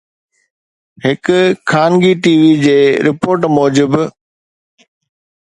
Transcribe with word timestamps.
هڪ 1.03 1.25
خانگي 1.69 2.13
T 2.23 2.33
V 2.41 2.51
جي 2.65 2.79
رپورٽ 3.09 3.41
موجب 3.55 3.91